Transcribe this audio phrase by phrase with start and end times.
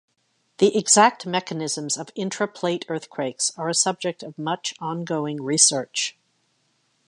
[0.57, 6.17] The exact mechanisms of intraplate earthquakes are a subject of much ongoing research.